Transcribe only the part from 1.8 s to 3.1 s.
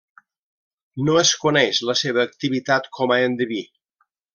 la seva activitat